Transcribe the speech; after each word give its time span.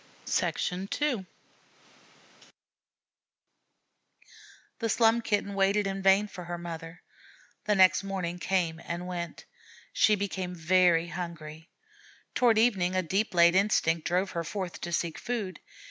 II 0.35 1.27
The 4.79 4.89
Slum 4.89 5.21
Kitten 5.21 5.53
waited 5.53 5.85
in 5.85 6.01
vain 6.01 6.27
for 6.27 6.45
her 6.45 6.57
mother. 6.57 7.03
The 7.65 7.99
morning 8.03 8.39
came 8.39 8.81
and 8.83 9.05
went. 9.05 9.45
She 9.93 10.15
became 10.15 10.55
very 10.55 11.09
hungry. 11.09 11.69
Toward 12.33 12.57
evening 12.57 12.95
a 12.95 13.03
deep 13.03 13.35
laid 13.35 13.53
instinct 13.53 14.07
drove 14.07 14.31
her 14.31 14.43
forth 14.43 14.81
to 14.81 14.91
seek 14.91 15.19
food. 15.19 15.59